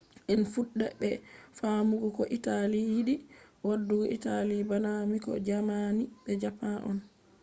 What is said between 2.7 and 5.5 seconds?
yiɗi waɗugo. italy bana miko”